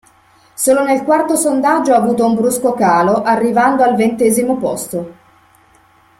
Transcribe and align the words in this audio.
Solo 0.55 0.81
nel 0.83 1.03
quarto 1.03 1.35
sondaggio 1.35 1.93
ha 1.93 1.97
avuto 1.97 2.25
un 2.25 2.33
brusco 2.33 2.73
calo, 2.73 3.21
arrivando 3.21 3.83
al 3.83 3.93
ventesimo 3.93 4.57
posto. 4.57 5.13